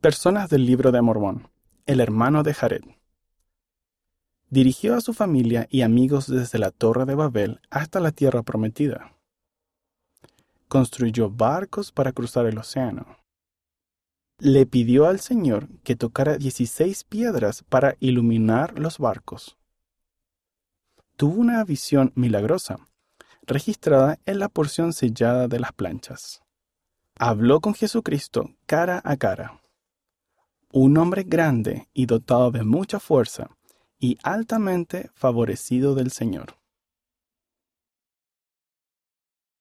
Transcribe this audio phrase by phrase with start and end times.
[0.00, 1.50] Personas del libro de Mormón.
[1.84, 2.84] El hermano de Jared.
[4.48, 9.16] Dirigió a su familia y amigos desde la Torre de Babel hasta la Tierra Prometida.
[10.68, 13.18] Construyó barcos para cruzar el océano.
[14.38, 19.58] Le pidió al Señor que tocara 16 piedras para iluminar los barcos.
[21.16, 22.78] Tuvo una visión milagrosa,
[23.42, 26.40] registrada en la porción sellada de las planchas.
[27.16, 29.60] Habló con Jesucristo cara a cara
[30.72, 33.50] un hombre grande y dotado de mucha fuerza,
[33.98, 36.56] y altamente favorecido del Señor.